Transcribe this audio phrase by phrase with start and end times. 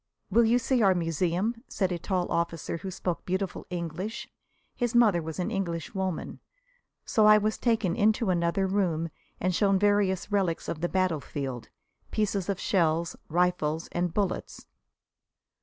[0.31, 4.27] "Will you see our museum?" said a tall officer, who spoke beautiful English.
[4.75, 6.39] His mother was an Englishwoman.
[7.05, 9.09] So I was taken into another room
[9.39, 11.69] and shown various relics of the battlefield
[12.09, 14.65] pieces of shells, rifles and bullets.